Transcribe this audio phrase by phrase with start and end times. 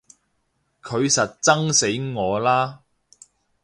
[0.81, 1.85] 佢實憎死
[2.17, 2.81] 我啦！